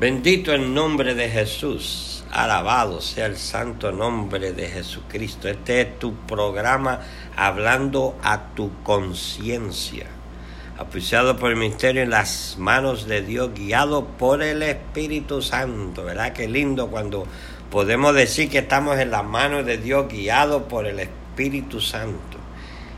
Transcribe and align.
Bendito 0.00 0.54
el 0.54 0.74
nombre 0.74 1.16
de 1.16 1.28
Jesús. 1.28 2.22
Alabado 2.30 3.00
sea 3.00 3.26
el 3.26 3.36
santo 3.36 3.90
nombre 3.90 4.52
de 4.52 4.68
Jesucristo. 4.68 5.48
Este 5.48 5.80
es 5.80 5.98
tu 5.98 6.14
programa 6.14 7.00
hablando 7.34 8.16
a 8.22 8.54
tu 8.54 8.70
conciencia. 8.84 10.06
Apreciado 10.78 11.36
por 11.36 11.50
el 11.50 11.56
ministerio 11.56 12.00
en 12.00 12.10
las 12.10 12.54
manos 12.60 13.08
de 13.08 13.22
Dios, 13.22 13.50
guiado 13.52 14.04
por 14.06 14.40
el 14.44 14.62
Espíritu 14.62 15.42
Santo. 15.42 16.04
¿Verdad? 16.04 16.32
Qué 16.32 16.46
lindo 16.46 16.86
cuando 16.86 17.26
podemos 17.68 18.14
decir 18.14 18.48
que 18.48 18.58
estamos 18.58 19.00
en 19.00 19.10
las 19.10 19.24
manos 19.24 19.66
de 19.66 19.78
Dios, 19.78 20.06
guiado 20.08 20.68
por 20.68 20.86
el 20.86 21.00
Espíritu 21.00 21.80
Santo. 21.80 22.38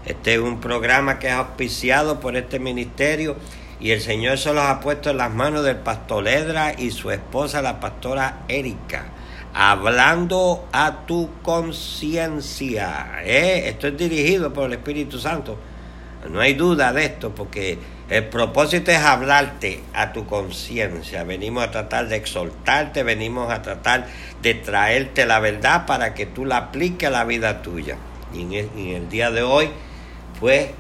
Este 0.05 0.35
es 0.35 0.41
un 0.41 0.61
programa 0.61 1.19
que 1.19 1.29
es 1.29 1.32
auspiciado 1.32 2.21
por 2.21 2.37
este 2.37 2.59
ministerio 2.59 3.37
y 3.81 3.93
el 3.93 4.01
Señor 4.01 4.39
se 4.39 4.53
los 4.53 4.62
ha 4.62 4.81
puesto 4.81 5.11
en 5.11 5.17
las 5.17 5.33
manos 5.33 5.65
del 5.65 5.77
pastor 5.77 6.29
Edra 6.29 6.75
y 6.77 6.91
su 6.91 7.11
esposa, 7.11 7.62
la 7.62 7.80
pastora 7.80 8.43
Erika. 8.48 9.07
Hablando 9.55 10.69
a 10.73 11.07
tu 11.07 11.30
conciencia. 11.43 13.23
¿eh? 13.24 13.69
Esto 13.69 13.88
es 13.88 13.97
dirigido 13.97 14.52
por 14.52 14.66
el 14.66 14.74
Espíritu 14.74 15.19
Santo. 15.19 15.59
No 16.29 16.41
hay 16.41 16.52
duda 16.52 16.93
de 16.93 17.07
esto, 17.07 17.35
porque 17.35 17.79
el 18.11 18.24
propósito 18.24 18.91
es 18.91 18.98
hablarte 18.98 19.80
a 19.95 20.12
tu 20.12 20.27
conciencia. 20.27 21.24
Venimos 21.24 21.65
a 21.65 21.71
tratar 21.71 22.09
de 22.09 22.16
exhortarte, 22.16 23.02
venimos 23.02 23.51
a 23.51 23.62
tratar 23.62 24.07
de 24.43 24.55
traerte 24.55 25.24
la 25.24 25.41
verdad 25.41 25.87
para 25.87 26.12
que 26.12 26.27
tú 26.27 26.45
la 26.45 26.59
apliques 26.59 27.09
a 27.09 27.12
la 27.12 27.24
vida 27.24 27.62
tuya. 27.62 27.97
Y 28.35 28.43
en 28.43 28.95
el, 28.95 29.09
día 29.09 29.30
de 29.30 29.43
hoy, 29.43 29.71
pues 30.38 30.71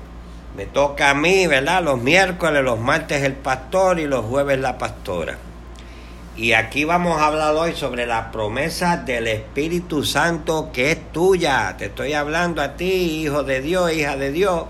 me 0.56 0.66
toca 0.66 1.10
a 1.10 1.14
mí, 1.14 1.46
¿verdad? 1.46 1.82
Los 1.82 2.00
miércoles, 2.00 2.62
los 2.64 2.78
martes 2.78 3.22
el 3.22 3.34
pastor 3.34 4.00
y 4.00 4.06
los 4.06 4.24
jueves 4.24 4.58
la 4.58 4.78
pastora. 4.78 5.38
Y 6.36 6.52
aquí 6.52 6.84
vamos 6.84 7.20
a 7.20 7.26
hablar 7.26 7.54
hoy 7.54 7.74
sobre 7.74 8.06
la 8.06 8.32
promesa 8.32 8.96
del 8.96 9.26
Espíritu 9.26 10.04
Santo 10.04 10.70
que 10.72 10.92
es 10.92 11.12
tuya. 11.12 11.76
Te 11.76 11.86
estoy 11.86 12.14
hablando 12.14 12.62
a 12.62 12.76
ti, 12.76 13.22
hijo 13.24 13.42
de 13.42 13.60
Dios, 13.60 13.92
hija 13.92 14.16
de 14.16 14.32
Dios. 14.32 14.64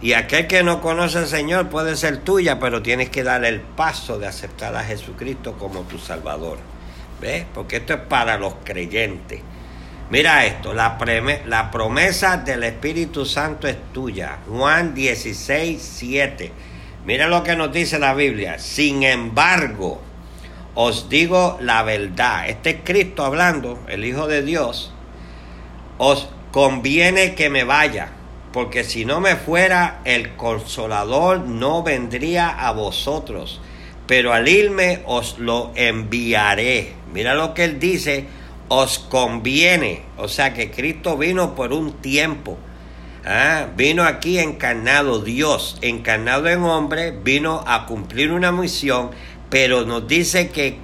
Y 0.00 0.14
aquel 0.14 0.46
que 0.46 0.62
no 0.62 0.80
conoce 0.80 1.18
al 1.18 1.26
Señor 1.26 1.68
puede 1.68 1.96
ser 1.96 2.18
tuya, 2.18 2.58
pero 2.58 2.82
tienes 2.82 3.08
que 3.08 3.22
dar 3.22 3.44
el 3.44 3.60
paso 3.60 4.18
de 4.18 4.26
aceptar 4.26 4.74
a 4.76 4.84
Jesucristo 4.84 5.54
como 5.58 5.82
tu 5.82 5.98
Salvador. 5.98 6.58
¿Ves? 7.20 7.46
Porque 7.54 7.76
esto 7.76 7.94
es 7.94 8.00
para 8.00 8.36
los 8.36 8.54
creyentes. 8.64 9.40
Mira 10.12 10.44
esto, 10.44 10.74
la, 10.74 10.98
promesa 11.72 12.36
del 12.36 12.64
Espíritu 12.64 13.24
Santo 13.24 13.66
es 13.66 13.78
tuya. 13.94 14.40
Juan 14.46 14.92
16, 14.92 15.80
7. 15.80 16.52
Mira 17.06 17.28
lo 17.28 17.42
que 17.42 17.56
nos 17.56 17.72
dice 17.72 17.98
la 17.98 18.12
Biblia. 18.12 18.58
Sin 18.58 19.04
embargo, 19.04 20.02
os 20.74 21.08
digo 21.08 21.56
la 21.62 21.82
verdad. 21.82 22.46
Este 22.46 22.68
es 22.68 22.76
Cristo 22.84 23.24
hablando, 23.24 23.82
el 23.88 24.04
Hijo 24.04 24.26
de 24.26 24.42
Dios. 24.42 24.92
Os 25.96 26.28
conviene 26.50 27.34
que 27.34 27.48
me 27.48 27.64
vaya, 27.64 28.10
porque 28.52 28.84
si 28.84 29.06
no 29.06 29.18
me 29.18 29.36
fuera, 29.36 30.02
el 30.04 30.36
consolador 30.36 31.40
no 31.40 31.82
vendría 31.82 32.50
a 32.50 32.72
vosotros. 32.72 33.62
Pero 34.06 34.34
al 34.34 34.46
irme 34.46 35.00
os 35.06 35.38
lo 35.38 35.72
enviaré. 35.74 36.92
Mira 37.14 37.32
lo 37.32 37.54
que 37.54 37.64
él 37.64 37.80
dice 37.80 38.41
os 38.68 38.98
conviene. 38.98 40.02
O 40.16 40.28
sea 40.28 40.54
que 40.54 40.70
Cristo 40.70 41.16
vino 41.16 41.54
por 41.54 41.72
un 41.72 41.92
tiempo. 42.00 42.58
Ah, 43.24 43.68
vino 43.76 44.02
aquí 44.02 44.38
encarnado 44.38 45.20
Dios, 45.20 45.78
encarnado 45.80 46.48
en 46.48 46.62
hombre, 46.64 47.12
vino 47.12 47.62
a 47.66 47.86
cumplir 47.86 48.32
una 48.32 48.50
misión, 48.50 49.10
pero 49.48 49.84
nos 49.84 50.08
dice 50.08 50.50
que 50.50 50.78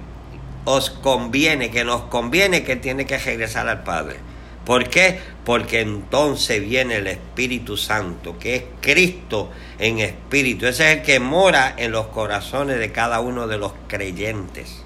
os 0.63 0.89
conviene, 0.89 1.69
que 1.69 1.83
nos 1.83 2.03
conviene 2.03 2.63
que 2.63 2.77
tiene 2.77 3.05
que 3.05 3.17
regresar 3.17 3.67
al 3.67 3.83
Padre. 3.83 4.17
¿Por 4.65 4.87
qué? 4.87 5.19
Porque 5.45 5.81
entonces 5.81 6.61
viene 6.61 6.97
el 6.97 7.07
Espíritu 7.07 7.75
Santo, 7.75 8.37
que 8.37 8.55
es 8.55 8.63
Cristo 8.79 9.49
en 9.79 9.99
espíritu. 9.99 10.67
Ese 10.67 10.91
es 10.91 10.97
el 10.99 11.03
que 11.03 11.19
mora 11.19 11.73
en 11.75 11.91
los 11.91 12.07
corazones 12.07 12.77
de 12.77 12.91
cada 12.91 13.19
uno 13.19 13.47
de 13.47 13.57
los 13.57 13.73
creyentes. 13.87 14.83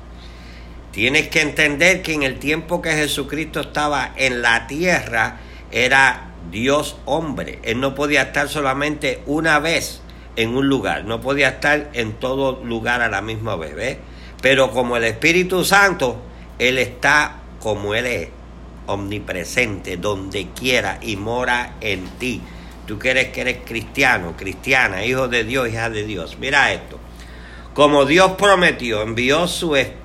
Tienes 0.94 1.30
que 1.30 1.42
entender 1.42 2.04
que 2.04 2.14
en 2.14 2.22
el 2.22 2.38
tiempo 2.38 2.80
que 2.80 2.92
Jesucristo 2.92 3.62
estaba 3.62 4.14
en 4.16 4.44
la 4.44 4.68
tierra 4.68 5.40
era 5.72 6.34
Dios 6.52 6.98
hombre. 7.06 7.58
Él 7.64 7.80
no 7.80 7.96
podía 7.96 8.22
estar 8.22 8.48
solamente 8.48 9.24
una 9.26 9.58
vez 9.58 10.02
en 10.36 10.56
un 10.56 10.70
lugar, 10.70 11.06
no 11.06 11.20
podía 11.20 11.50
estar 11.50 11.90
en 11.94 12.14
todo 12.14 12.64
lugar 12.64 13.02
a 13.02 13.10
la 13.10 13.24
misma 13.24 13.56
vez. 13.56 13.76
¿ves? 13.76 13.98
Pero 14.40 14.70
como 14.70 14.96
el 14.96 15.06
Espíritu 15.06 15.66
Santo, 15.66 16.22
Él 16.60 16.78
está 16.78 17.38
como 17.60 17.96
Él 17.96 18.06
es, 18.06 18.30
omnipresente, 18.86 19.98
donde 19.98 20.50
quiera 20.50 21.00
y 21.02 21.16
mora 21.16 21.74
en 21.82 22.06
ti. 22.20 22.40
Tú 22.86 23.00
quieres 23.00 23.30
que 23.30 23.42
eres 23.42 23.58
cristiano, 23.66 24.36
cristiana, 24.38 25.04
hijo 25.04 25.28
de 25.28 25.44
Dios, 25.44 25.70
hija 25.70 25.90
de 25.90 26.04
Dios. 26.04 26.38
Mira 26.40 26.72
esto. 26.72 27.00
Como 27.74 28.06
Dios 28.06 28.34
prometió, 28.34 29.02
envió 29.02 29.48
su 29.48 29.76
Espíritu 29.76 30.03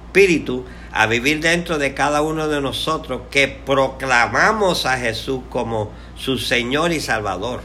a 0.93 1.06
vivir 1.06 1.41
dentro 1.41 1.79
de 1.79 1.95
cada 1.95 2.23
uno 2.23 2.49
de 2.49 2.61
nosotros 2.61 3.23
que 3.31 3.47
proclamamos 3.47 4.84
a 4.84 4.99
Jesús 4.99 5.43
como 5.49 5.93
su 6.17 6.39
Señor 6.39 6.93
y 6.93 7.01
Salvador. 7.01 7.62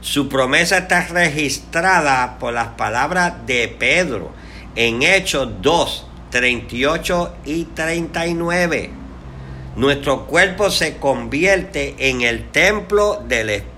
Su 0.00 0.28
promesa 0.28 0.78
está 0.78 1.06
registrada 1.08 2.38
por 2.38 2.52
las 2.52 2.68
palabras 2.68 3.46
de 3.46 3.68
Pedro 3.68 4.30
en 4.76 5.02
Hechos 5.02 5.48
2, 5.62 6.06
38 6.30 7.34
y 7.44 7.64
39. 7.64 8.90
Nuestro 9.76 10.26
cuerpo 10.26 10.70
se 10.70 10.98
convierte 10.98 11.96
en 11.98 12.20
el 12.22 12.50
templo 12.50 13.22
del 13.26 13.50
Espíritu 13.50 13.73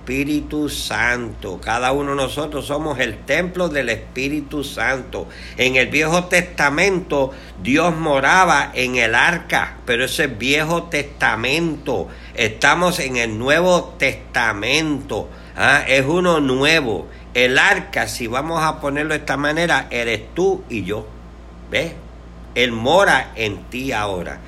Santo. 0.69 1.61
Cada 1.61 1.91
uno 1.91 2.11
de 2.11 2.17
nosotros 2.17 2.67
somos 2.67 3.01
el 3.01 3.25
templo 3.25 3.69
del 3.69 3.89
Espíritu 3.89 4.63
Santo. 4.63 5.29
En 5.57 5.75
el 5.75 5.89
Viejo 5.89 6.27
Testamento 6.27 7.33
Dios 7.61 7.97
moraba 7.97 8.71
en 8.73 8.97
el 8.97 9.17
arca, 9.17 9.79
pero 9.85 10.05
ese 10.05 10.25
es 10.25 10.39
Viejo 10.39 10.85
Testamento. 10.85 12.07
Estamos 12.35 13.01
en 13.01 13.17
el 13.17 13.37
Nuevo 13.37 13.97
Testamento. 13.99 15.29
¿ah? 15.57 15.83
Es 15.89 16.07
uno 16.07 16.39
nuevo. 16.41 17.09
El 17.35 17.59
arca, 17.59 18.07
si 18.07 18.29
vamos 18.29 18.63
a 18.63 18.81
ponerlo 18.81 19.13
de 19.13 19.21
esta 19.21 19.37
manera, 19.37 19.89
eres 19.91 20.23
tú 20.35 20.63
y 20.69 20.85
yo. 20.85 21.07
¿Ves? 21.71 21.93
Él 22.55 22.71
mora 22.71 23.33
en 23.35 23.65
ti 23.65 23.91
ahora. 23.91 24.39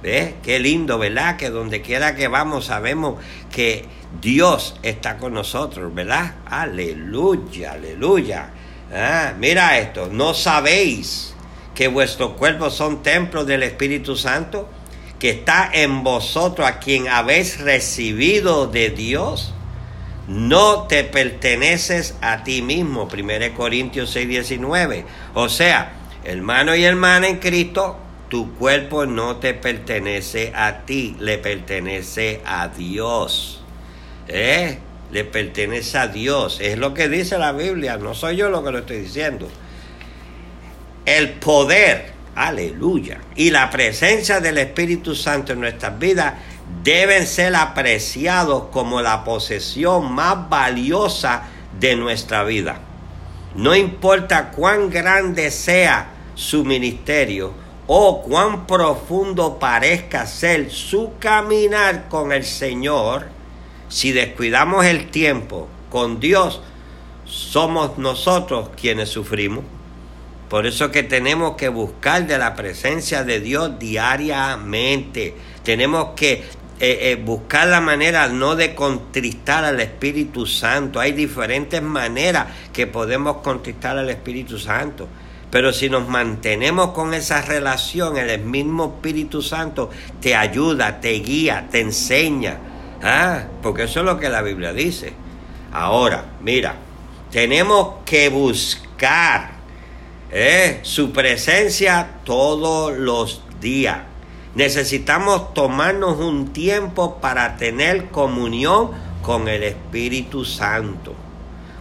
¿Ves? 0.00 0.34
Qué 0.44 0.60
lindo, 0.60 0.96
¿verdad? 0.96 1.36
Que 1.36 1.50
donde 1.50 1.82
quiera 1.82 2.14
que 2.14 2.28
vamos 2.28 2.66
sabemos 2.66 3.16
que 3.50 3.84
Dios 4.20 4.76
está 4.82 5.18
con 5.18 5.34
nosotros, 5.34 5.94
¿verdad? 5.94 6.36
Aleluya, 6.46 7.72
aleluya. 7.72 8.50
Ah, 8.92 9.34
mira 9.38 9.78
esto, 9.78 10.08
¿no 10.10 10.32
sabéis 10.32 11.34
que 11.74 11.88
vuestros 11.88 12.32
cuerpos 12.32 12.74
son 12.74 13.02
templos 13.02 13.46
del 13.46 13.62
Espíritu 13.62 14.16
Santo? 14.16 14.68
Que 15.18 15.30
está 15.30 15.70
en 15.72 16.02
vosotros 16.02 16.66
a 16.66 16.78
quien 16.78 17.08
habéis 17.08 17.60
recibido 17.60 18.66
de 18.66 18.90
Dios. 18.90 19.52
No 20.26 20.86
te 20.86 21.04
perteneces 21.04 22.16
a 22.20 22.44
ti 22.44 22.62
mismo, 22.62 23.08
1 23.12 23.54
Corintios 23.54 24.10
6, 24.10 24.28
19. 24.28 25.04
O 25.34 25.48
sea, 25.48 25.92
hermano 26.24 26.74
y 26.74 26.84
hermana 26.84 27.28
en 27.28 27.38
Cristo, 27.38 27.98
tu 28.28 28.54
cuerpo 28.54 29.06
no 29.06 29.36
te 29.36 29.54
pertenece 29.54 30.52
a 30.54 30.84
ti, 30.84 31.16
le 31.18 31.38
pertenece 31.38 32.42
a 32.44 32.68
Dios. 32.68 33.57
¿Eh? 34.28 34.78
Le 35.10 35.24
pertenece 35.24 35.98
a 35.98 36.06
Dios. 36.06 36.58
Es 36.60 36.78
lo 36.78 36.94
que 36.94 37.08
dice 37.08 37.38
la 37.38 37.52
Biblia, 37.52 37.96
no 37.96 38.14
soy 38.14 38.36
yo 38.36 38.50
lo 38.50 38.62
que 38.62 38.70
lo 38.70 38.78
estoy 38.78 38.98
diciendo. 38.98 39.48
El 41.06 41.30
poder, 41.30 42.12
aleluya, 42.34 43.18
y 43.34 43.50
la 43.50 43.70
presencia 43.70 44.40
del 44.40 44.58
Espíritu 44.58 45.14
Santo 45.14 45.54
en 45.54 45.60
nuestras 45.60 45.98
vidas 45.98 46.34
deben 46.84 47.26
ser 47.26 47.56
apreciados 47.56 48.64
como 48.70 49.00
la 49.00 49.24
posesión 49.24 50.12
más 50.12 50.48
valiosa 50.50 51.44
de 51.80 51.96
nuestra 51.96 52.44
vida. 52.44 52.80
No 53.54 53.74
importa 53.74 54.50
cuán 54.50 54.90
grande 54.90 55.50
sea 55.50 56.10
su 56.34 56.64
ministerio, 56.64 57.54
o 57.90 58.20
cuán 58.20 58.66
profundo 58.66 59.58
parezca 59.58 60.26
ser 60.26 60.70
su 60.70 61.12
caminar 61.18 62.08
con 62.10 62.32
el 62.32 62.44
Señor, 62.44 63.26
si 63.88 64.12
descuidamos 64.12 64.84
el 64.84 65.10
tiempo 65.10 65.68
con 65.90 66.20
Dios, 66.20 66.60
somos 67.24 67.98
nosotros 67.98 68.70
quienes 68.80 69.08
sufrimos. 69.08 69.64
Por 70.48 70.66
eso 70.66 70.90
que 70.90 71.02
tenemos 71.02 71.56
que 71.56 71.68
buscar 71.68 72.26
de 72.26 72.38
la 72.38 72.54
presencia 72.54 73.22
de 73.22 73.40
Dios 73.40 73.78
diariamente. 73.78 75.34
Tenemos 75.62 76.10
que 76.16 76.32
eh, 76.80 77.10
eh, 77.10 77.22
buscar 77.22 77.68
la 77.68 77.80
manera 77.80 78.28
no 78.28 78.56
de 78.56 78.74
contristar 78.74 79.64
al 79.64 79.80
Espíritu 79.80 80.46
Santo. 80.46 81.00
Hay 81.00 81.12
diferentes 81.12 81.82
maneras 81.82 82.46
que 82.72 82.86
podemos 82.86 83.38
contristar 83.38 83.98
al 83.98 84.08
Espíritu 84.08 84.58
Santo. 84.58 85.06
Pero 85.50 85.72
si 85.72 85.90
nos 85.90 86.08
mantenemos 86.08 86.90
con 86.90 87.14
esa 87.14 87.42
relación, 87.42 88.16
el 88.16 88.40
mismo 88.40 88.94
Espíritu 88.96 89.42
Santo 89.42 89.90
te 90.20 90.34
ayuda, 90.34 91.00
te 91.00 91.12
guía, 91.12 91.68
te 91.70 91.80
enseña. 91.80 92.58
¿Ah? 93.02 93.44
Porque 93.62 93.84
eso 93.84 94.00
es 94.00 94.06
lo 94.06 94.18
que 94.18 94.28
la 94.28 94.42
Biblia 94.42 94.72
dice. 94.72 95.12
Ahora, 95.72 96.24
mira, 96.40 96.74
tenemos 97.30 97.96
que 98.04 98.28
buscar 98.28 99.50
¿eh? 100.30 100.80
su 100.82 101.12
presencia 101.12 102.08
todos 102.24 102.96
los 102.96 103.42
días. 103.60 103.98
Necesitamos 104.54 105.54
tomarnos 105.54 106.18
un 106.18 106.52
tiempo 106.52 107.18
para 107.20 107.56
tener 107.56 108.06
comunión 108.06 108.90
con 109.22 109.46
el 109.46 109.62
Espíritu 109.62 110.44
Santo. 110.44 111.14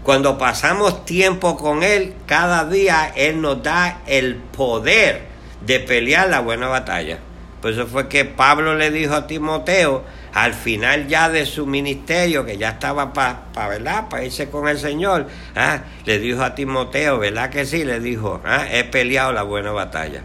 Cuando 0.04 0.38
pasamos 0.38 1.06
tiempo 1.06 1.58
con 1.58 1.84
Él, 1.84 2.14
cada 2.26 2.66
día 2.66 3.12
Él 3.16 3.42
nos 3.42 3.64
da 3.64 4.02
el 4.06 4.36
poder 4.36 5.28
de 5.66 5.80
pelear 5.80 6.30
la 6.30 6.40
buena 6.40 6.68
batalla. 6.68 7.20
Por 7.62 7.72
eso 7.72 7.88
fue 7.88 8.08
que 8.08 8.24
Pablo 8.24 8.76
le 8.76 8.92
dijo 8.92 9.16
a 9.16 9.28
Timoteo, 9.28 10.04
al 10.34 10.54
final 10.54 11.08
ya 11.08 11.30
de 11.30 11.46
su 11.46 11.66
ministerio, 11.66 12.46
que 12.46 12.58
ya 12.58 12.70
estaba 12.70 13.14
para 13.14 13.48
para 13.52 14.24
irse 14.24 14.50
con 14.50 14.68
el 14.68 14.78
Señor, 14.78 15.28
¿ah? 15.56 15.82
le 16.06 16.20
dijo 16.20 16.44
a 16.44 16.56
Timoteo, 16.56 17.20
¿verdad 17.20 17.50
que 17.50 17.66
sí? 17.66 17.84
Le 17.84 18.00
dijo, 18.00 18.42
¿ah? 18.46 18.66
he 18.72 18.84
peleado 18.84 19.32
la 19.32 19.44
buena 19.44 19.72
batalla. 19.72 20.22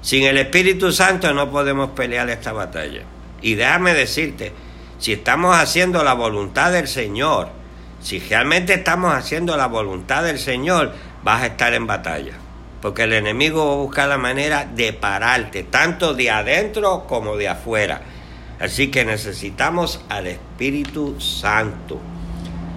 Sin 0.00 0.24
el 0.24 0.36
Espíritu 0.36 0.92
Santo 0.92 1.32
no 1.32 1.50
podemos 1.50 1.90
pelear 1.90 2.28
esta 2.28 2.52
batalla. 2.52 3.02
Y 3.40 3.54
déjame 3.54 3.94
decirte, 3.94 4.52
si 4.98 5.12
estamos 5.12 5.56
haciendo 5.56 6.02
la 6.04 6.14
voluntad 6.14 6.72
del 6.72 6.88
Señor, 6.88 7.48
si 8.00 8.18
realmente 8.18 8.74
estamos 8.74 9.14
haciendo 9.14 9.56
la 9.56 9.66
voluntad 9.66 10.22
del 10.22 10.38
Señor, 10.38 10.92
vas 11.22 11.42
a 11.42 11.46
estar 11.46 11.72
en 11.72 11.86
batalla. 11.86 12.32
Porque 12.82 13.04
el 13.04 13.14
enemigo 13.14 13.66
va 13.66 13.72
a 13.72 13.76
buscar 13.76 14.08
la 14.08 14.18
manera 14.18 14.66
de 14.66 14.92
pararte, 14.92 15.62
tanto 15.62 16.12
de 16.12 16.30
adentro 16.30 17.06
como 17.06 17.38
de 17.38 17.48
afuera. 17.48 18.02
Así 18.60 18.88
que 18.88 19.04
necesitamos 19.04 20.00
al 20.08 20.26
Espíritu 20.26 21.20
Santo. 21.20 22.00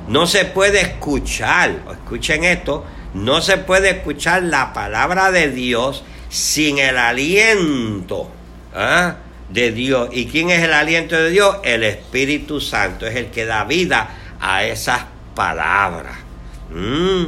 No 0.08 0.26
se 0.26 0.46
puede 0.46 0.82
escuchar, 0.82 1.82
escuchen 1.92 2.44
esto, 2.44 2.86
no 3.14 3.42
se 3.42 3.58
puede 3.58 3.92
escuchar 3.92 4.44
la 4.44 4.74
palabra 4.74 5.32
de 5.32 5.50
Dios 5.50 6.04
sin 6.30 6.78
el 6.80 6.98
aliento 6.98 8.30
¿ah? 8.74 9.18
de 9.50 9.72
Dios. 9.72 10.10
¿Y 10.12 10.28
quién 10.28 10.50
es 10.50 10.64
el 10.64 10.74
aliento 10.74 11.16
de 11.16 11.30
Dios? 11.30 11.58
El 11.64 11.84
Espíritu 11.84 12.62
Santo 12.62 13.06
es 13.06 13.16
el 13.16 13.28
que 13.28 13.46
da 13.46 13.64
vida 13.66 14.10
a 14.40 14.64
esas 14.64 15.02
palabra. 15.38 16.18
Mm, 16.72 17.26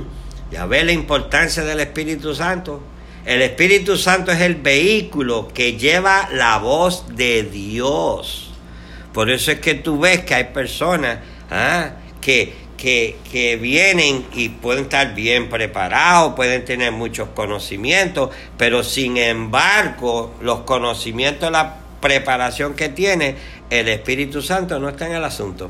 ya 0.52 0.66
ve 0.66 0.84
la 0.84 0.92
importancia 0.92 1.64
del 1.64 1.80
Espíritu 1.80 2.34
Santo. 2.34 2.82
El 3.26 3.42
Espíritu 3.42 3.98
Santo 3.98 4.32
es 4.32 4.42
el 4.42 4.56
vehículo 4.56 5.48
que 5.54 5.78
lleva 5.78 6.30
la 6.32 6.58
voz 6.58 7.16
de 7.16 7.44
Dios. 7.44 8.52
Por 9.14 9.30
eso 9.30 9.52
es 9.52 9.60
que 9.60 9.76
tú 9.76 10.00
ves 10.00 10.22
que 10.22 10.36
hay 10.36 10.46
personas 10.46 11.20
ah, 11.52 11.92
que, 12.22 12.54
que, 12.78 13.18
que, 13.30 13.58
vienen 13.58 14.26
y 14.34 14.50
pueden 14.50 14.84
estar 14.84 15.14
bien 15.14 15.50
preparados, 15.50 16.34
pueden 16.36 16.64
tener 16.64 16.92
muchos 16.92 17.30
conocimientos, 17.30 18.30
pero 18.58 18.84
sin 18.84 19.18
embargo 19.18 20.36
los 20.42 20.62
conocimientos, 20.62 21.52
la 21.52 21.76
preparación 22.00 22.76
que 22.76 22.90
tiene, 22.90 23.36
el 23.70 23.90
Espíritu 23.90 24.42
Santo 24.42 24.80
no 24.80 24.90
está 24.90 25.08
en 25.08 25.14
el 25.14 25.24
asunto. 25.24 25.70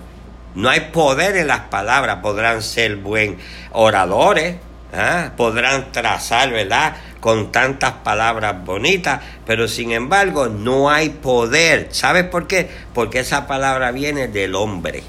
No 0.56 0.69
hay 0.69 0.92
poder 0.92 1.38
en 1.38 1.48
las 1.48 1.62
palabras, 1.62 2.19
podrán 2.22 2.62
ser 2.62 2.98
buen 2.98 3.38
oradores, 3.72 4.57
¿ah? 4.94 5.31
podrán 5.38 5.92
trazar, 5.92 6.52
¿verdad? 6.52 6.95
Con 7.19 7.51
tantas 7.51 7.92
palabras 8.04 8.63
bonitas, 8.63 9.21
pero 9.45 9.68
sin 9.68 9.92
embargo 9.92 10.48
no 10.48 10.89
hay 10.89 11.10
poder. 11.10 11.89
¿Sabes 11.92 12.24
por 12.24 12.48
qué? 12.48 12.69
Porque 12.94 13.19
esa 13.19 13.45
palabra 13.48 13.92
viene 13.92 14.27
del 14.27 14.56
hombre, 14.56 15.04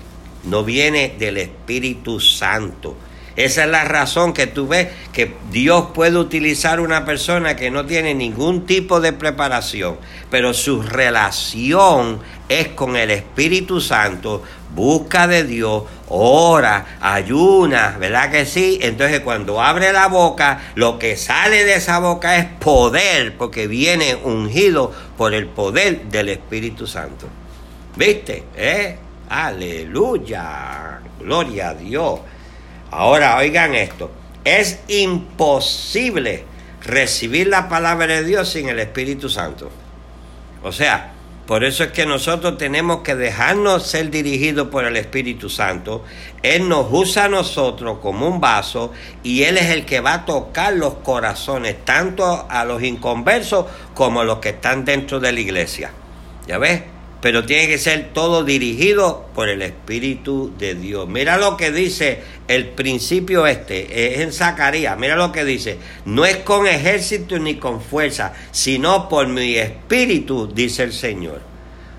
no 0.44 0.64
viene 0.64 1.14
del 1.18 1.38
Espíritu 1.38 2.18
Santo. 2.18 2.96
Esa 3.36 3.64
es 3.64 3.70
la 3.70 3.84
razón 3.84 4.32
que 4.34 4.46
tú 4.46 4.66
ves 4.66 4.88
que 5.12 5.34
Dios 5.50 5.92
puede 5.94 6.18
utilizar 6.18 6.80
una 6.80 7.04
persona 7.04 7.56
que 7.56 7.70
no 7.70 7.86
tiene 7.86 8.14
ningún 8.14 8.66
tipo 8.66 9.00
de 9.00 9.12
preparación, 9.12 9.96
pero 10.30 10.52
su 10.52 10.82
relación 10.82 12.20
es 12.48 12.68
con 12.68 12.96
el 12.96 13.10
Espíritu 13.10 13.80
Santo, 13.80 14.42
busca 14.74 15.26
de 15.26 15.44
Dios, 15.44 15.84
ora, 16.08 16.98
ayuna, 17.00 17.96
¿verdad 17.98 18.30
que 18.30 18.46
sí? 18.46 18.78
Entonces 18.82 19.20
cuando 19.20 19.60
abre 19.60 19.92
la 19.92 20.08
boca, 20.08 20.60
lo 20.74 20.98
que 20.98 21.16
sale 21.16 21.64
de 21.64 21.74
esa 21.74 21.98
boca 21.98 22.36
es 22.36 22.46
poder, 22.46 23.36
porque 23.36 23.66
viene 23.66 24.14
ungido 24.14 24.92
por 25.16 25.34
el 25.34 25.46
poder 25.46 26.04
del 26.04 26.28
Espíritu 26.28 26.86
Santo. 26.86 27.26
¿Viste? 27.96 28.44
¿Eh? 28.56 28.96
Aleluya. 29.28 31.00
Gloria 31.20 31.70
a 31.70 31.74
Dios. 31.74 32.20
Ahora 32.90 33.36
oigan 33.36 33.74
esto. 33.74 34.10
Es 34.44 34.80
imposible 34.88 36.44
recibir 36.82 37.48
la 37.48 37.68
palabra 37.68 38.06
de 38.06 38.24
Dios 38.24 38.48
sin 38.48 38.68
el 38.68 38.78
Espíritu 38.78 39.28
Santo. 39.28 39.70
O 40.62 40.72
sea, 40.72 41.12
por 41.46 41.64
eso 41.64 41.82
es 41.82 41.90
que 41.90 42.06
nosotros 42.06 42.58
tenemos 42.58 43.00
que 43.00 43.16
dejarnos 43.16 43.86
ser 43.86 44.10
dirigidos 44.10 44.68
por 44.68 44.84
el 44.84 44.96
Espíritu 44.96 45.48
Santo. 45.50 46.04
Él 46.42 46.68
nos 46.68 46.86
usa 46.90 47.24
a 47.24 47.28
nosotros 47.28 47.98
como 48.00 48.28
un 48.28 48.40
vaso 48.40 48.92
y 49.22 49.42
Él 49.42 49.58
es 49.58 49.70
el 49.70 49.84
que 49.84 50.00
va 50.00 50.14
a 50.14 50.24
tocar 50.24 50.74
los 50.74 50.94
corazones, 50.94 51.84
tanto 51.84 52.46
a 52.48 52.64
los 52.64 52.82
inconversos 52.82 53.66
como 53.94 54.20
a 54.20 54.24
los 54.24 54.38
que 54.38 54.50
están 54.50 54.84
dentro 54.84 55.18
de 55.18 55.32
la 55.32 55.40
iglesia. 55.40 55.90
¿Ya 56.46 56.58
ves? 56.58 56.82
Pero 57.20 57.44
tiene 57.44 57.68
que 57.68 57.78
ser 57.78 58.10
todo 58.12 58.44
dirigido 58.44 59.28
por 59.34 59.48
el 59.48 59.62
Espíritu 59.62 60.52
de 60.58 60.74
Dios. 60.74 61.08
Mira 61.08 61.36
lo 61.36 61.56
que 61.56 61.70
dice 61.70 62.22
el 62.48 62.68
principio 62.68 63.46
este, 63.46 64.14
es 64.14 64.20
en 64.20 64.32
Zacarías, 64.32 64.98
mira 64.98 65.16
lo 65.16 65.32
que 65.32 65.44
dice, 65.44 65.78
no 66.04 66.24
es 66.24 66.38
con 66.38 66.66
ejército 66.66 67.38
ni 67.38 67.56
con 67.56 67.80
fuerza, 67.80 68.32
sino 68.50 69.08
por 69.08 69.28
mi 69.28 69.56
Espíritu, 69.56 70.50
dice 70.52 70.82
el 70.84 70.92
Señor. 70.92 71.40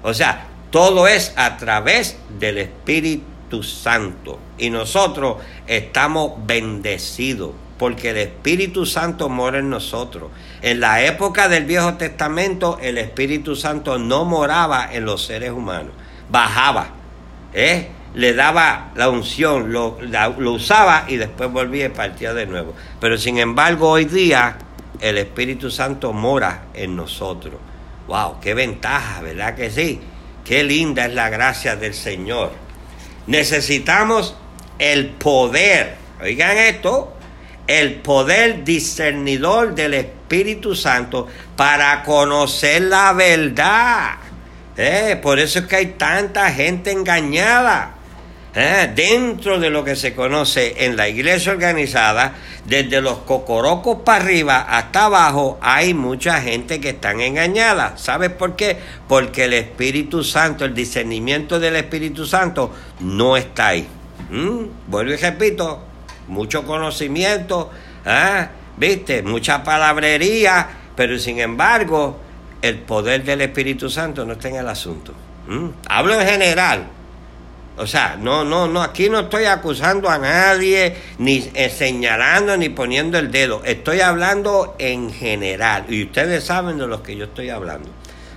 O 0.03 0.13
sea, 0.13 0.47
todo 0.71 1.07
es 1.07 1.33
a 1.35 1.57
través 1.57 2.17
del 2.39 2.57
Espíritu 2.57 3.61
Santo 3.61 4.39
y 4.57 4.69
nosotros 4.69 5.37
estamos 5.67 6.33
bendecidos 6.45 7.51
porque 7.81 8.11
el 8.11 8.17
Espíritu 8.17 8.85
Santo 8.85 9.27
mora 9.27 9.57
en 9.57 9.71
nosotros. 9.71 10.29
En 10.61 10.79
la 10.79 11.03
época 11.03 11.49
del 11.49 11.65
Viejo 11.65 11.95
Testamento, 11.95 12.77
el 12.79 12.99
Espíritu 12.99 13.55
Santo 13.55 13.97
no 13.97 14.23
moraba 14.23 14.93
en 14.93 15.03
los 15.03 15.25
seres 15.25 15.49
humanos, 15.49 15.91
bajaba, 16.29 16.89
¿eh? 17.55 17.87
le 18.13 18.35
daba 18.35 18.91
la 18.93 19.09
unción, 19.09 19.73
lo, 19.73 19.97
lo 19.99 20.51
usaba 20.51 21.05
y 21.07 21.17
después 21.17 21.51
volvía 21.51 21.87
y 21.87 21.89
partía 21.89 22.35
de 22.35 22.45
nuevo. 22.45 22.75
Pero 22.99 23.17
sin 23.17 23.39
embargo, 23.39 23.89
hoy 23.89 24.05
día 24.05 24.59
el 24.99 25.17
Espíritu 25.17 25.71
Santo 25.71 26.13
mora 26.13 26.65
en 26.75 26.95
nosotros. 26.95 27.55
¡Wow! 28.05 28.39
¡Qué 28.41 28.53
ventaja! 28.53 29.23
¿Verdad 29.23 29.55
que 29.55 29.71
sí? 29.71 29.99
¡Qué 30.45 30.63
linda 30.63 31.07
es 31.07 31.15
la 31.15 31.29
gracia 31.29 31.75
del 31.75 31.95
Señor! 31.95 32.51
Necesitamos 33.25 34.35
el 34.77 35.07
poder. 35.07 35.95
Oigan 36.21 36.55
esto, 36.57 37.17
el 37.67 37.95
poder 37.95 38.63
discernidor 38.63 39.75
del 39.75 39.93
Espíritu 39.93 40.75
Santo 40.75 41.27
para 41.55 42.03
conocer 42.03 42.83
la 42.83 43.13
verdad. 43.13 44.15
Eh, 44.77 45.19
por 45.21 45.39
eso 45.39 45.59
es 45.59 45.65
que 45.65 45.75
hay 45.75 45.85
tanta 45.97 46.51
gente 46.51 46.91
engañada. 46.91 47.95
Eh, 48.53 48.91
dentro 48.93 49.59
de 49.59 49.69
lo 49.69 49.85
que 49.85 49.95
se 49.95 50.13
conoce 50.13 50.85
en 50.85 50.97
la 50.97 51.07
iglesia 51.07 51.53
organizada, 51.53 52.33
desde 52.65 52.99
los 52.99 53.19
cocorocos 53.19 53.99
para 54.03 54.25
arriba 54.25 54.59
hasta 54.59 55.05
abajo, 55.05 55.57
hay 55.61 55.93
mucha 55.93 56.41
gente 56.41 56.81
que 56.81 56.89
están 56.89 57.21
engañada. 57.21 57.97
¿Sabes 57.97 58.29
por 58.31 58.57
qué? 58.57 58.77
Porque 59.07 59.45
el 59.45 59.53
Espíritu 59.53 60.23
Santo, 60.25 60.65
el 60.65 60.73
discernimiento 60.73 61.61
del 61.61 61.77
Espíritu 61.77 62.25
Santo 62.25 62.73
no 62.99 63.37
está 63.37 63.69
ahí. 63.69 63.87
¿Mm? 64.29 64.65
Vuelvo 64.87 65.13
y 65.13 65.17
repito, 65.17 65.85
mucho 66.27 66.63
conocimiento, 66.63 67.69
¿ah? 68.05 68.49
¿viste? 68.77 69.23
Mucha 69.23 69.63
palabrería, 69.63 70.67
pero 70.95 71.17
sin 71.19 71.39
embargo, 71.39 72.19
el 72.61 72.79
poder 72.79 73.23
del 73.23 73.41
Espíritu 73.41 73.89
Santo 73.89 74.25
no 74.25 74.33
está 74.33 74.49
en 74.49 74.55
el 74.57 74.67
asunto. 74.67 75.13
Hablo 75.87 76.19
en 76.19 76.27
general. 76.27 76.87
O 77.77 77.87
sea, 77.87 78.17
no, 78.19 78.43
no, 78.43 78.67
no, 78.67 78.81
aquí 78.81 79.09
no 79.09 79.21
estoy 79.21 79.45
acusando 79.45 80.09
a 80.09 80.17
nadie, 80.17 80.95
ni 81.17 81.49
eh, 81.53 81.69
señalando, 81.69 82.55
ni 82.57 82.69
poniendo 82.69 83.17
el 83.17 83.31
dedo. 83.31 83.63
Estoy 83.63 84.01
hablando 84.01 84.75
en 84.77 85.11
general. 85.11 85.85
Y 85.89 86.03
ustedes 86.03 86.43
saben 86.43 86.77
de 86.77 86.87
lo 86.87 87.01
que 87.01 87.15
yo 87.15 87.25
estoy 87.25 87.49
hablando. 87.49 87.89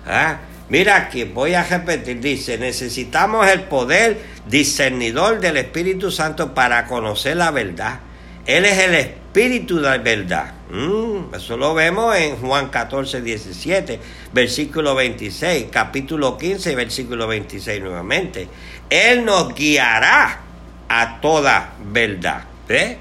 ¿Ah? 0.07 0.39
Mira 0.69 0.97
aquí, 0.97 1.25
voy 1.25 1.53
a 1.53 1.63
repetir, 1.63 2.21
dice, 2.21 2.57
necesitamos 2.57 3.47
el 3.49 3.65
poder 3.65 4.19
discernidor 4.47 5.41
del 5.41 5.59
Espíritu 5.59 6.11
Santo 6.11 6.55
para 6.55 6.87
conocer 6.87 7.37
la 7.37 7.51
verdad. 7.51 8.01
Él 8.47 8.65
es 8.65 8.79
el 8.79 8.95
Espíritu 8.95 9.77
de 9.77 9.83
la 9.83 9.99
verdad. 9.99 10.55
Mm, 10.71 11.35
eso 11.35 11.59
lo 11.59 11.75
vemos 11.75 12.17
en 12.17 12.37
Juan 12.37 12.69
14, 12.69 13.21
17, 13.21 14.01
versículo 14.33 14.95
26, 14.95 15.67
capítulo 15.71 16.39
15, 16.39 16.75
versículo 16.75 17.27
26 17.27 17.83
nuevamente. 17.83 18.49
Él 18.89 19.25
nos 19.25 19.55
guiará 19.55 20.41
a 20.89 21.21
toda 21.21 21.75
verdad. 21.93 22.45
¿Ves? 22.67 22.97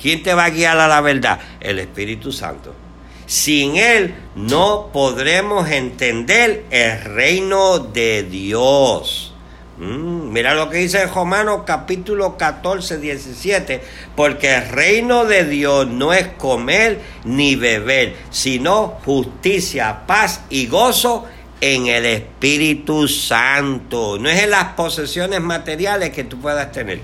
¿Quién 0.00 0.22
te 0.22 0.34
va 0.34 0.44
a 0.44 0.50
guiar 0.50 0.78
a 0.78 0.86
la 0.86 1.00
verdad? 1.00 1.40
El 1.60 1.78
Espíritu 1.78 2.30
Santo. 2.30 2.85
Sin 3.26 3.76
Él 3.76 4.14
no 4.36 4.90
podremos 4.92 5.68
entender 5.70 6.64
el 6.70 7.02
reino 7.02 7.78
de 7.78 8.22
Dios. 8.22 9.34
Mm, 9.78 10.32
mira 10.32 10.54
lo 10.54 10.70
que 10.70 10.78
dice 10.78 11.06
Romanos 11.06 11.62
capítulo 11.66 12.36
14, 12.38 12.98
17. 12.98 13.82
Porque 14.14 14.54
el 14.54 14.68
reino 14.68 15.24
de 15.24 15.44
Dios 15.44 15.88
no 15.88 16.12
es 16.12 16.28
comer 16.28 17.00
ni 17.24 17.56
beber, 17.56 18.14
sino 18.30 18.98
justicia, 19.04 20.06
paz 20.06 20.42
y 20.48 20.66
gozo 20.66 21.26
en 21.60 21.88
el 21.88 22.06
Espíritu 22.06 23.08
Santo. 23.08 24.18
No 24.18 24.28
es 24.28 24.42
en 24.44 24.50
las 24.50 24.74
posesiones 24.74 25.40
materiales 25.40 26.10
que 26.10 26.24
tú 26.24 26.40
puedas 26.40 26.70
tener. 26.72 27.00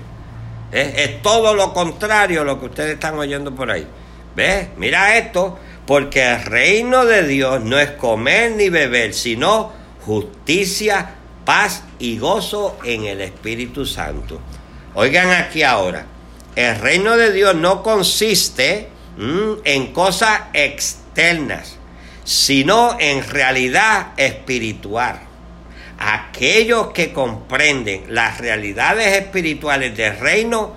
Es, 0.71 1.21
todo 1.21 1.53
lo 1.53 1.73
contrario 1.73 2.41
a 2.41 2.43
lo 2.43 2.59
que 2.59 2.65
ustedes 2.65 2.93
están 2.93 3.15
oyendo 3.15 3.53
por 3.53 3.69
ahí. 3.69 3.85
¿Ves? 4.35 4.69
Mira 4.77 5.17
esto. 5.17 5.59
Porque 5.85 6.23
el 6.31 6.43
reino 6.43 7.05
de 7.05 7.27
Dios 7.27 7.61
no 7.61 7.79
es 7.79 7.91
comer 7.91 8.51
ni 8.51 8.69
beber, 8.69 9.13
sino 9.13 9.71
justicia, 10.05 11.15
paz 11.45 11.83
y 11.99 12.17
gozo 12.17 12.77
en 12.83 13.05
el 13.05 13.21
Espíritu 13.21 13.85
Santo. 13.85 14.39
Oigan 14.95 15.31
aquí 15.31 15.63
ahora, 15.63 16.05
el 16.55 16.79
reino 16.79 17.17
de 17.17 17.33
Dios 17.33 17.55
no 17.55 17.83
consiste 17.83 18.87
en 19.17 19.93
cosas 19.93 20.41
externas, 20.53 21.77
sino 22.23 22.97
en 22.99 23.27
realidad 23.27 24.07
espiritual. 24.17 25.19
Aquellos 25.99 26.87
que 26.91 27.13
comprenden 27.13 28.05
las 28.09 28.39
realidades 28.39 29.17
espirituales 29.17 29.95
del 29.95 30.17
reino 30.19 30.73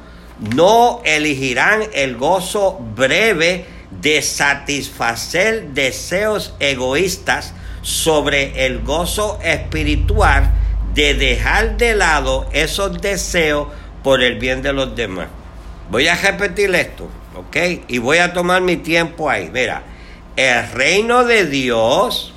no 0.54 1.00
elegirán 1.04 1.82
el 1.92 2.16
gozo 2.16 2.78
breve 2.94 3.75
de 3.90 4.22
satisfacer 4.22 5.68
deseos 5.68 6.54
egoístas 6.58 7.54
sobre 7.82 8.66
el 8.66 8.82
gozo 8.82 9.38
espiritual 9.42 10.52
de 10.94 11.14
dejar 11.14 11.76
de 11.76 11.94
lado 11.94 12.48
esos 12.52 13.00
deseos 13.00 13.68
por 14.02 14.22
el 14.22 14.38
bien 14.38 14.62
de 14.62 14.72
los 14.72 14.96
demás. 14.96 15.28
Voy 15.90 16.08
a 16.08 16.16
repetir 16.16 16.74
esto, 16.74 17.08
¿ok? 17.36 17.84
Y 17.88 17.98
voy 17.98 18.18
a 18.18 18.32
tomar 18.32 18.62
mi 18.62 18.76
tiempo 18.78 19.30
ahí. 19.30 19.50
Mira, 19.52 19.82
el 20.34 20.68
reino 20.70 21.24
de 21.24 21.46
Dios 21.46 22.32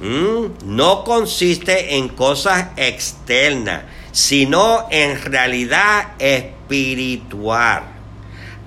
no 0.00 1.04
consiste 1.04 1.96
en 1.96 2.08
cosas 2.08 2.68
externas, 2.76 3.82
sino 4.12 4.86
en 4.90 5.20
realidad 5.20 6.08
espiritual. 6.18 7.82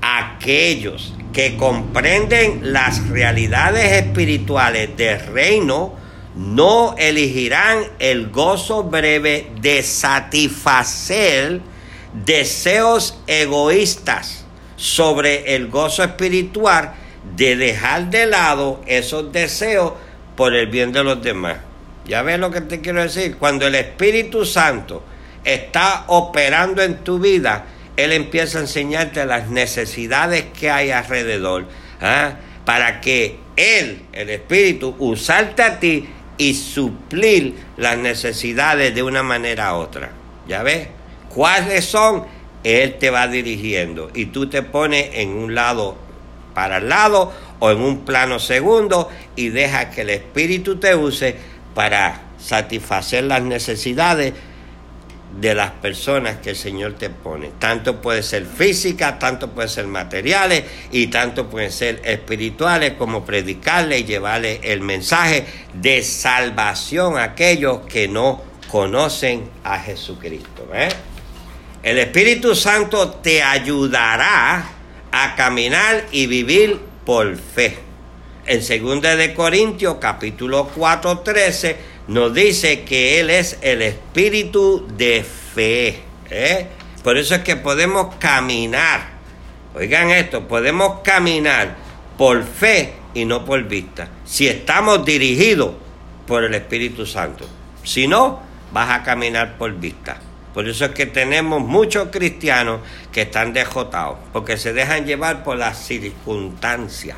Aquellos 0.01 1.13
que 1.33 1.55
comprenden 1.57 2.73
las 2.73 3.07
realidades 3.07 4.03
espirituales 4.03 4.95
del 4.97 5.19
reino 5.27 5.95
no 6.35 6.95
elegirán 6.97 7.83
el 8.00 8.29
gozo 8.29 8.83
breve 8.83 9.51
de 9.61 9.83
satisfacer 9.83 11.61
deseos 12.25 13.19
egoístas 13.27 14.45
sobre 14.75 15.55
el 15.55 15.67
gozo 15.67 16.03
espiritual 16.03 16.93
de 17.35 17.55
dejar 17.55 18.09
de 18.09 18.25
lado 18.25 18.81
esos 18.88 19.31
deseos 19.31 19.93
por 20.35 20.55
el 20.55 20.67
bien 20.67 20.91
de 20.91 21.03
los 21.03 21.21
demás. 21.21 21.57
Ya 22.05 22.23
ves 22.23 22.39
lo 22.39 22.50
que 22.50 22.61
te 22.61 22.81
quiero 22.81 23.01
decir. 23.01 23.38
Cuando 23.38 23.67
el 23.67 23.75
Espíritu 23.75 24.45
Santo 24.45 25.03
está 25.43 26.05
operando 26.07 26.81
en 26.81 27.03
tu 27.03 27.19
vida, 27.19 27.65
Él 28.03 28.13
empieza 28.13 28.58
a 28.58 28.62
enseñarte 28.62 29.25
las 29.25 29.50
necesidades 29.50 30.46
que 30.60 30.72
hay 30.72 30.91
alrededor, 30.91 31.65
¿ah? 32.01 32.36
para 32.65 33.01
que 33.01 33.38
Él, 33.55 34.03
el 34.13 34.29
Espíritu, 34.29 34.96
usarte 34.98 35.62
a 35.62 35.79
ti 35.79 36.08
y 36.38 36.53
suplir 36.53 37.55
las 37.77 37.98
necesidades 37.98 38.96
de 38.96 39.03
una 39.03 39.24
manera 39.24 39.75
u 39.75 39.81
otra. 39.81 40.12
¿Ya 40.48 40.63
ves? 40.63 40.88
¿Cuáles 41.29 41.86
son? 41.86 42.25
Él 42.63 42.98
te 43.00 43.10
va 43.10 43.27
dirigiendo 43.27 44.12
y 44.13 44.25
tú 44.27 44.50
te 44.50 44.62
pones 44.62 45.10
en 45.13 45.29
un 45.29 45.55
lado 45.55 45.98
para 46.53 46.77
el 46.77 46.89
lado 46.89 47.31
o 47.60 47.72
en 47.72 47.79
un 47.79 48.05
plano 48.05 48.39
segundo 48.39 49.10
y 49.36 49.50
deja 49.50 49.89
que 49.89 50.01
el 50.01 50.10
Espíritu 50.10 50.77
te 50.77 50.96
use 50.96 51.36
para 51.74 52.22
satisfacer 52.39 53.24
las 53.24 53.41
necesidades 53.41 54.34
de 55.41 55.55
las 55.55 55.71
personas 55.71 56.38
que 56.38 56.51
el 56.51 56.55
Señor 56.55 56.93
te 56.93 57.10
pone. 57.10 57.51
Tanto 57.57 58.00
puede 58.00 58.21
ser 58.21 58.45
física, 58.45 59.17
tanto 59.17 59.50
puede 59.50 59.67
ser 59.67 59.88
materiales 59.88 60.63
y 60.91 61.07
tanto 61.07 61.50
pueden 61.50 61.71
ser 61.71 62.00
espirituales 62.05 62.93
como 62.93 63.25
predicarle 63.25 64.00
y 64.00 64.03
llevarle 64.03 64.62
el 64.63 64.81
mensaje 64.81 65.45
de 65.74 66.03
salvación 66.03 67.17
a 67.17 67.24
aquellos 67.24 67.79
que 67.88 68.07
no 68.07 68.43
conocen 68.67 69.50
a 69.63 69.79
Jesucristo. 69.79 70.69
¿eh? 70.75 70.89
El 71.81 71.98
Espíritu 71.98 72.53
Santo 72.53 73.10
te 73.10 73.41
ayudará 73.41 74.63
a 75.12 75.36
caminar 75.36 76.05
y 76.12 76.27
vivir 76.27 76.79
por 77.03 77.36
fe. 77.36 77.79
En 78.45 78.60
2 78.60 79.01
de 79.17 79.33
Corintios 79.33 79.98
capítulo 80.00 80.69
4, 80.75 81.19
13 81.19 81.90
nos 82.08 82.34
dice 82.34 82.84
que 82.84 83.20
Él 83.20 83.29
es 83.29 83.58
el 83.62 83.81
espíritu 83.81 84.88
de 84.98 85.24
fe. 85.24 86.01
¿eh? 86.29 86.67
Por 87.03 87.17
eso 87.17 87.36
es 87.36 87.41
que 87.41 87.55
podemos 87.55 88.15
caminar. 88.15 89.12
Oigan 89.74 90.12
esto, 90.12 90.48
podemos 90.48 91.00
caminar 91.01 91.75
por 92.17 92.43
fe 92.43 92.93
y 93.13 93.25
no 93.25 93.46
por 93.46 93.63
vista. 93.63 94.10
Si 94.25 94.48
estamos 94.48 95.05
dirigidos 95.05 95.74
por 96.27 96.43
el 96.43 96.53
Espíritu 96.53 97.05
Santo. 97.05 97.46
Si 97.84 98.08
no, 98.08 98.41
vas 98.72 98.89
a 98.89 99.03
caminar 99.03 99.58
por 99.58 99.74
vista. 99.74 100.17
Por 100.53 100.67
eso 100.67 100.86
es 100.86 100.91
que 100.91 101.05
tenemos 101.05 101.62
muchos 101.62 102.10
cristianos 102.12 102.81
que 103.12 103.24
están 103.24 103.53
dejotados, 103.53 104.17
porque 104.34 104.58
se 104.58 104.74
dejan 104.74 105.05
llevar 105.05 105.43
por 105.43 105.58
las 105.58 105.77
circunstancias. 105.86 107.17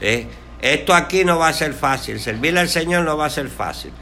¿eh? 0.00 0.26
Esto 0.60 0.94
aquí 0.94 1.24
no 1.24 1.38
va 1.38 1.48
a 1.48 1.52
ser 1.52 1.74
fácil, 1.74 2.20
servirle 2.20 2.60
al 2.60 2.68
Señor 2.68 3.04
no 3.04 3.16
va 3.16 3.26
a 3.26 3.30
ser 3.30 3.48
fácil. 3.48 3.92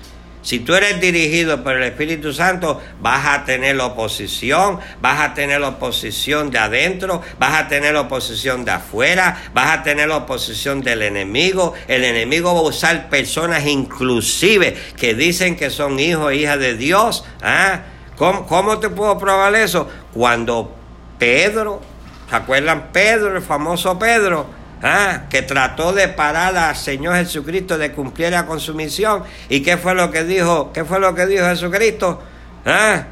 Si 0.43 0.61
tú 0.61 0.75
eres 0.75 1.01
dirigido 1.01 1.63
por 1.63 1.77
el 1.77 1.83
Espíritu 1.83 2.33
Santo, 2.33 2.81
vas 3.01 3.27
a 3.27 3.45
tener 3.45 3.79
oposición, 3.81 4.79
vas 5.03 5.21
a 5.21 5.35
tener 5.35 5.63
oposición 5.63 6.51
de 6.51 6.59
adentro, 6.59 7.21
vas 7.39 7.61
a 7.61 7.69
tener 7.69 7.95
oposición 7.97 8.65
de 8.65 8.71
afuera, 8.71 9.43
vas 9.53 9.79
a 9.79 9.83
tener 9.83 10.11
oposición 10.11 10.81
del 10.81 11.03
enemigo. 11.03 11.75
El 11.89 12.05
enemigo 12.05 12.55
va 12.55 12.61
a 12.61 12.65
usar 12.65 13.11
personas 13.11 13.67
inclusive 13.67 14.77
que 14.97 15.15
dicen 15.15 15.57
que 15.57 15.69
son 15.69 16.01
hijos 16.01 16.33
e 16.33 16.37
hijas 16.37 16.59
de 16.59 16.75
Dios. 16.75 17.25
¿ah? 17.43 17.81
¿Cómo, 18.17 18.47
¿Cómo 18.47 18.79
te 18.79 18.89
puedo 18.89 19.19
probar 19.19 19.55
eso? 19.55 19.89
Cuando 20.15 20.75
Pedro, 21.19 21.83
¿se 22.31 22.37
acuerdan 22.37 22.89
Pedro, 22.93 23.37
el 23.37 23.43
famoso 23.43 23.99
Pedro? 23.99 24.60
¿Ah? 24.83 25.25
que 25.29 25.43
trató 25.43 25.93
de 25.93 26.09
parar 26.09 26.57
al 26.57 26.75
Señor 26.75 27.17
Jesucristo 27.17 27.77
de 27.77 27.93
cumpliera 27.93 28.47
con 28.47 28.61
su 28.61 28.75
misión. 28.75 29.25
¿Y 29.49 29.61
qué 29.61 29.77
fue 29.77 29.95
lo 29.95 30.11
que 30.11 30.25
dijo? 30.25 30.73
¿Qué 30.73 30.85
fue 30.85 30.99
lo 30.99 31.15
que 31.15 31.27
dijo 31.27 31.45
Jesucristo? 31.45 32.23
¿Ah? 32.65 33.05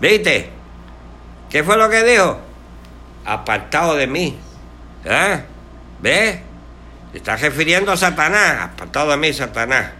¿Viste? 0.00 0.50
¿Qué 1.50 1.64
fue 1.64 1.76
lo 1.76 1.90
que 1.90 2.04
dijo? 2.04 2.38
Apartado 3.24 3.96
de 3.96 4.06
mí. 4.06 4.38
¿Ah? 5.08 5.40
¿Ves? 6.00 6.38
Está 7.12 7.36
refiriendo 7.36 7.90
a 7.90 7.96
Satanás. 7.96 8.70
Apartado 8.72 9.10
de 9.10 9.16
mí, 9.16 9.32
Satanás. 9.32 9.92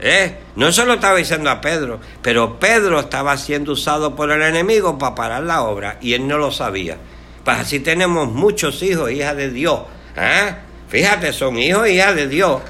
¿Eh? 0.00 0.38
No 0.56 0.72
se 0.72 0.84
lo 0.84 0.94
estaba 0.94 1.16
diciendo 1.16 1.50
a 1.50 1.60
Pedro, 1.60 2.00
pero 2.20 2.58
Pedro 2.58 2.98
estaba 2.98 3.36
siendo 3.36 3.72
usado 3.72 4.16
por 4.16 4.30
el 4.32 4.42
enemigo 4.42 4.98
para 4.98 5.14
parar 5.14 5.42
la 5.44 5.62
obra 5.62 5.98
y 6.00 6.14
él 6.14 6.26
no 6.26 6.36
lo 6.36 6.50
sabía. 6.50 6.96
Pues 7.44 7.58
así 7.58 7.78
tenemos 7.80 8.28
muchos 8.30 8.82
hijos, 8.82 9.10
hijas 9.12 9.36
de 9.36 9.50
Dios, 9.50 9.80
¿Ah? 10.16 10.58
Fíjate, 10.88 11.32
son 11.32 11.58
hijos 11.58 11.88
y 11.88 11.92
hijas 11.92 12.14
de 12.14 12.28
Dios, 12.28 12.62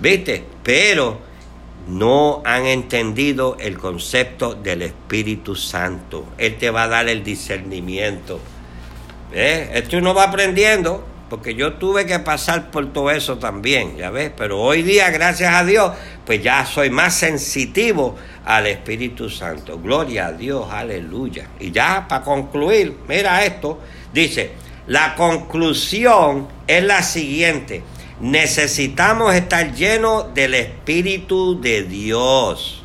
¿viste? 0.00 0.44
Pero 0.62 1.18
no 1.88 2.42
han 2.44 2.66
entendido 2.66 3.56
el 3.58 3.78
concepto 3.78 4.54
del 4.54 4.82
Espíritu 4.82 5.54
Santo. 5.54 6.26
Él 6.36 6.56
te 6.56 6.70
va 6.70 6.84
a 6.84 6.88
dar 6.88 7.08
el 7.08 7.24
discernimiento. 7.24 8.40
¿Eh? 9.32 9.70
Esto 9.74 9.96
uno 9.96 10.14
va 10.14 10.24
aprendiendo, 10.24 11.04
porque 11.28 11.54
yo 11.54 11.74
tuve 11.74 12.06
que 12.06 12.18
pasar 12.18 12.70
por 12.70 12.92
todo 12.92 13.10
eso 13.10 13.38
también, 13.38 13.96
ya 13.96 14.10
ves, 14.10 14.32
pero 14.36 14.60
hoy 14.60 14.82
día, 14.82 15.10
gracias 15.10 15.54
a 15.54 15.64
Dios, 15.64 15.92
pues 16.24 16.42
ya 16.42 16.64
soy 16.64 16.90
más 16.90 17.14
sensitivo 17.14 18.16
al 18.44 18.66
Espíritu 18.66 19.28
Santo. 19.28 19.78
Gloria 19.78 20.28
a 20.28 20.32
Dios, 20.32 20.66
aleluya. 20.70 21.48
Y 21.60 21.70
ya 21.70 22.06
para 22.08 22.24
concluir, 22.24 22.96
mira 23.06 23.44
esto, 23.44 23.78
dice, 24.12 24.52
la 24.88 25.14
conclusión 25.16 26.48
es 26.66 26.82
la 26.82 27.02
siguiente. 27.02 27.82
Necesitamos 28.20 29.34
estar 29.34 29.74
llenos 29.74 30.32
del 30.34 30.54
Espíritu 30.54 31.60
de 31.60 31.82
Dios. 31.82 32.82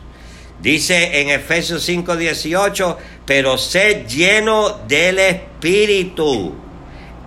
Dice 0.62 1.22
en 1.22 1.30
Efesios 1.30 1.88
5:18, 1.88 2.98
pero 3.26 3.58
ser 3.58 4.06
lleno 4.06 4.70
del 4.86 5.18
Espíritu. 5.18 6.54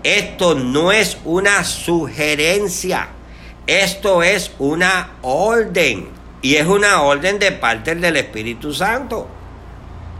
Esto 0.04 0.54
no 0.54 0.92
es 0.92 1.16
una 1.24 1.64
sugerencia, 1.64 3.08
esto 3.66 4.22
es 4.22 4.52
una 4.58 5.14
orden. 5.22 6.08
Y 6.42 6.56
es 6.56 6.66
una 6.66 7.00
orden 7.02 7.38
de 7.38 7.50
parte 7.50 7.94
del 7.94 8.16
Espíritu 8.16 8.74
Santo. 8.74 9.26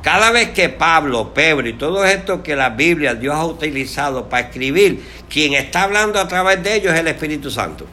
Cada 0.07 0.31
vez 0.31 0.51
que 0.51 0.69
Pablo, 0.69 1.35
Pedro 1.35 1.67
y 1.67 1.73
todo 1.73 2.05
esto 2.05 2.41
que 2.41 2.55
la 2.55 2.71
Biblia 2.71 3.17
Dios 3.17 3.35
ha 3.35 3.45
utilizado 3.45 4.29
para 4.29 4.47
escribir, 4.47 5.05
quien 5.29 5.55
está 5.55 5.83
hablando 5.83 6.21
a 6.21 6.29
través 6.29 6.63
de 6.63 6.77
ellos 6.77 6.95
es 6.95 7.01
el 7.01 7.09
Espíritu 7.09 7.51
Santo. 7.51 7.89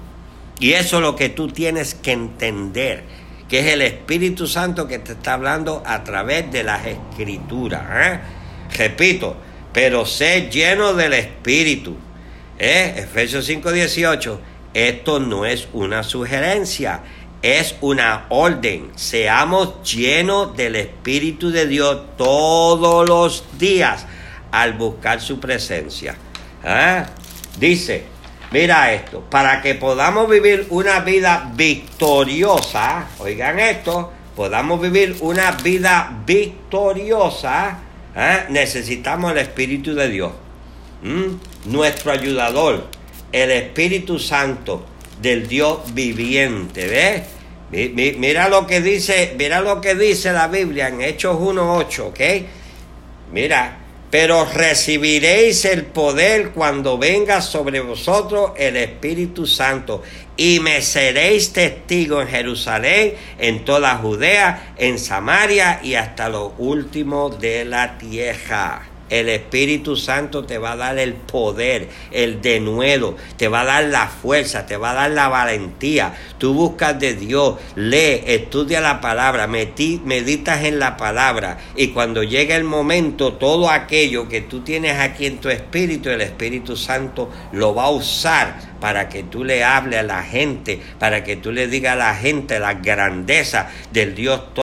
Y 0.59 0.73
eso 0.73 0.97
es 0.97 1.01
lo 1.01 1.15
que 1.15 1.29
tú 1.29 1.47
tienes 1.47 1.95
que 1.95 2.11
entender, 2.11 3.01
que 3.49 3.61
es 3.61 3.65
el 3.65 3.81
Espíritu 3.81 4.45
Santo 4.45 4.87
que 4.87 4.99
te 4.99 5.13
está 5.13 5.33
hablando 5.33 5.81
a 5.87 6.03
través 6.03 6.51
de 6.51 6.63
las 6.63 6.85
escrituras. 6.85 7.81
¿eh? 7.89 8.19
Repito, 8.77 9.35
pero 9.73 10.05
sé 10.05 10.51
lleno 10.51 10.93
del 10.93 11.13
Espíritu. 11.13 11.97
¿eh? 12.59 12.93
Efesios 12.95 13.49
5:18, 13.49 14.37
esto 14.75 15.19
no 15.19 15.47
es 15.47 15.67
una 15.73 16.03
sugerencia 16.03 17.01
es 17.43 17.75
una 17.81 18.25
orden. 18.29 18.91
Seamos 18.95 19.83
llenos 19.83 20.55
del 20.55 20.77
Espíritu 20.77 21.51
de 21.51 21.67
Dios 21.67 22.01
todos 22.17 23.07
los 23.07 23.43
días 23.59 24.07
al 24.51 24.73
buscar 24.73 25.21
su 25.21 25.39
presencia. 25.39 26.15
¿Ah? 26.63 27.05
Dice, 27.59 28.05
mira 28.49 28.93
esto, 28.93 29.21
para 29.29 29.61
que 29.61 29.75
podamos 29.75 30.29
vivir 30.29 30.67
una 30.69 31.01
vida 31.01 31.51
victoriosa, 31.53 33.07
oigan 33.19 33.59
esto, 33.59 34.11
podamos 34.37 34.81
vivir 34.81 35.17
una 35.19 35.51
vida 35.51 36.23
victoriosa, 36.25 37.77
¿ah? 38.15 38.39
necesitamos 38.49 39.33
el 39.33 39.39
Espíritu 39.39 39.93
de 39.93 40.07
Dios. 40.07 40.31
Nuestro 41.65 42.13
ayudador, 42.13 42.87
el 43.33 43.51
Espíritu 43.51 44.17
Santo 44.17 44.85
del 45.23 45.47
Dios 45.47 45.93
viviente, 45.93 46.85
¿ves? 46.85 47.23
Mira 47.95 48.49
lo 48.49 48.67
que 48.67 48.81
dice, 48.81 49.33
mira 49.35 49.61
lo 49.61 49.81
que 49.81 49.95
dice 49.95 50.31
la 50.31 50.47
Biblia 50.47 50.89
en 50.89 51.01
Hechos 51.01 51.37
1.8, 51.37 51.99
¿ok? 52.01 52.19
Mira, 53.31 53.79
pero 54.11 54.45
recibiréis 54.45 55.65
el 55.65 55.85
poder 55.85 56.51
cuando 56.51 56.99
venga 56.99 57.41
sobre 57.41 57.79
vosotros 57.79 58.51
el 58.57 58.77
Espíritu 58.77 59.47
Santo 59.47 60.03
y 60.37 60.59
me 60.59 60.83
seréis 60.83 61.51
testigo 61.51 62.21
en 62.21 62.27
Jerusalén, 62.27 63.15
en 63.39 63.65
toda 63.65 63.95
Judea, 63.95 64.75
en 64.77 64.99
Samaria 64.99 65.79
y 65.81 65.95
hasta 65.95 66.29
lo 66.29 66.53
último 66.59 67.29
de 67.29 67.65
la 67.65 67.97
tierra. 67.97 68.92
El 69.09 69.29
Espíritu 69.29 69.95
Santo 69.95 70.45
te 70.45 70.57
va 70.57 70.71
a 70.71 70.77
dar 70.77 70.97
el 70.97 71.13
poder, 71.13 71.89
el 72.11 72.41
denuedo, 72.41 73.15
te 73.37 73.47
va 73.47 73.61
a 73.61 73.65
dar 73.65 73.83
la 73.85 74.07
fuerza, 74.07 74.65
te 74.65 74.77
va 74.77 74.91
a 74.91 74.95
dar 74.95 75.11
la 75.11 75.27
valentía. 75.27 76.13
Tú 76.37 76.53
buscas 76.53 76.99
de 76.99 77.13
Dios, 77.13 77.55
lee, 77.75 78.23
estudia 78.25 78.81
la 78.81 79.01
palabra, 79.01 79.47
meditas 79.47 80.63
en 80.63 80.79
la 80.79 80.97
palabra 80.97 81.57
y 81.75 81.89
cuando 81.89 82.23
llegue 82.23 82.55
el 82.55 82.63
momento, 82.63 83.33
todo 83.33 83.69
aquello 83.69 84.27
que 84.27 84.41
tú 84.41 84.61
tienes 84.61 84.99
aquí 84.99 85.25
en 85.25 85.39
tu 85.39 85.49
espíritu, 85.49 86.09
el 86.09 86.21
Espíritu 86.21 86.75
Santo 86.75 87.29
lo 87.51 87.75
va 87.75 87.85
a 87.85 87.89
usar 87.89 88.73
para 88.79 89.07
que 89.07 89.23
tú 89.23 89.45
le 89.45 89.63
hables 89.63 89.99
a 89.99 90.03
la 90.03 90.23
gente, 90.23 90.81
para 90.99 91.23
que 91.23 91.37
tú 91.37 91.51
le 91.53 91.67
digas 91.67 91.93
a 91.93 91.95
la 91.95 92.15
gente 92.15 92.59
la 92.59 92.73
grandeza 92.73 93.69
del 93.91 94.13
Dios 94.13 94.53